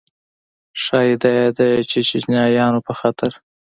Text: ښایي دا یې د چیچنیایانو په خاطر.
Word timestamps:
ښایي 0.83 1.13
دا 1.21 1.31
یې 1.39 1.47
د 1.57 1.59
چیچنیایانو 1.89 2.79
په 2.87 2.93
خاطر. 2.99 3.31